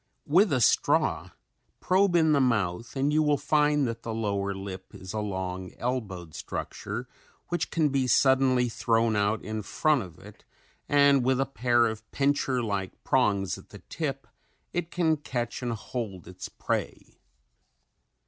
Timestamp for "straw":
0.61-1.29